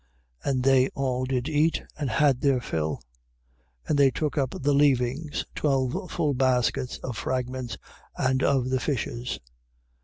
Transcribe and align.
6:42. 0.47 0.51
And 0.51 0.63
they 0.63 0.89
all 0.95 1.25
did 1.25 1.47
eat, 1.47 1.83
and 1.95 2.09
had 2.09 2.41
their 2.41 2.59
fill. 2.59 2.93
6:43. 2.93 3.01
And 3.89 3.99
they 3.99 4.09
took 4.09 4.35
up 4.35 4.55
the 4.59 4.73
leavings, 4.73 5.45
twelve 5.53 6.09
full 6.09 6.33
baskets 6.33 6.97
of 7.03 7.15
fragments, 7.15 7.77
and 8.17 8.41
of 8.41 8.71
the 8.71 8.79
fishes. 8.79 9.37